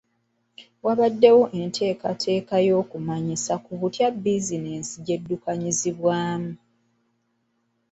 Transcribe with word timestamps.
Waabaddewo 0.85 1.43
enteekateeka 1.59 2.55
y'okumanyisa 2.67 3.53
ku 3.65 3.71
butya 3.79 4.07
bizinensi 4.23 4.95
gye 5.05 5.17
ziddukanyizibwamu. 5.19 6.51